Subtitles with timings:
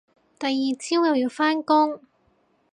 [0.39, 2.01] 第二朝又要返工